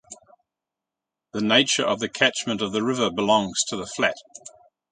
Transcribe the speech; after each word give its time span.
The 1.31 1.41
nature 1.41 1.85
of 1.85 1.99
the 1.99 2.09
catchment 2.09 2.59
of 2.59 2.71
the 2.71 2.81
river 2.81 3.11
belongs 3.11 3.61
to 3.67 3.75
the 3.77 3.85
flat. 3.85 4.15